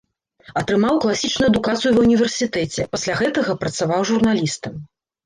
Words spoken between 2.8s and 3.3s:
пасля